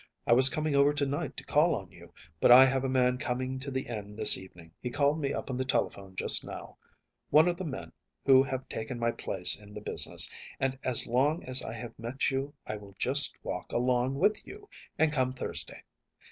I 0.25 0.33
was 0.33 0.49
coming 0.49 0.75
over 0.75 0.93
to 0.95 1.05
night 1.05 1.37
to 1.37 1.43
call 1.43 1.75
on 1.75 1.91
you, 1.91 2.11
but 2.39 2.51
I 2.51 2.65
have 2.65 2.83
a 2.83 2.89
man 2.89 3.19
coming 3.19 3.59
to 3.59 3.69
the 3.69 3.83
inn 3.83 4.15
this 4.15 4.35
evening 4.35 4.71
he 4.81 4.89
called 4.89 5.21
me 5.21 5.31
up 5.31 5.51
on 5.51 5.57
the 5.57 5.63
telephone 5.63 6.15
just 6.15 6.43
now 6.43 6.77
one 7.29 7.47
of 7.47 7.55
the 7.57 7.65
men 7.65 7.91
who 8.25 8.41
have 8.41 8.67
taken 8.67 8.97
my 8.97 9.11
place 9.11 9.55
in 9.59 9.75
the 9.75 9.79
business; 9.79 10.27
and 10.59 10.75
as 10.83 11.05
long 11.05 11.43
as 11.43 11.61
I 11.61 11.73
have 11.73 11.99
met 11.99 12.31
you 12.31 12.55
I 12.65 12.77
will 12.77 12.95
just 12.97 13.37
walk 13.43 13.71
along 13.71 14.15
with 14.15 14.43
you, 14.47 14.67
and 14.97 15.13
come 15.13 15.33
Thursday. 15.35 15.83